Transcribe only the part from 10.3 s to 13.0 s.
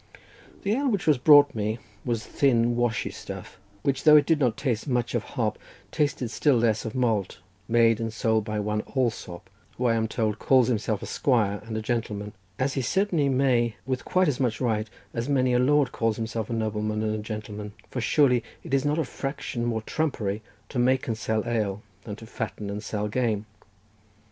calls himself a squire and a gentleman—as he